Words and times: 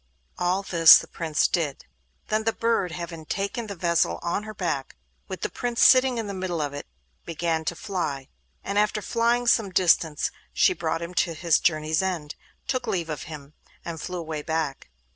All 0.39 0.63
this 0.63 0.97
the 0.97 1.07
Prince 1.07 1.47
did. 1.47 1.85
Then 2.29 2.43
the 2.43 2.53
bird—having 2.53 3.27
taken 3.27 3.67
the 3.67 3.75
vessel 3.75 4.17
on 4.23 4.41
her 4.45 4.53
back, 4.55 4.95
with 5.27 5.41
the 5.41 5.47
Prince 5.49 5.83
sitting 5.83 6.17
in 6.17 6.25
the 6.25 6.33
middle 6.33 6.59
of 6.59 6.73
it—began 6.73 7.65
to 7.65 7.75
fly. 7.75 8.27
And 8.63 8.79
after 8.79 9.03
flying 9.03 9.45
some 9.45 9.69
distance 9.69 10.31
she 10.53 10.73
brought 10.73 11.03
him 11.03 11.13
to 11.13 11.35
his 11.35 11.59
journey's 11.59 12.01
end, 12.01 12.33
took 12.67 12.87
leave 12.87 13.11
of 13.11 13.25
him, 13.29 13.53
and 13.85 14.01
flew 14.01 14.17
away 14.17 14.41
back. 14.41 14.89